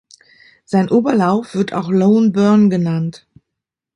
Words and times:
Sein 0.65 0.89
Oberlauf 0.89 1.53
wird 1.53 1.73
auch 1.73 1.89
"Lone 1.91 2.31
Burn" 2.31 2.71
genannt. 2.71 3.27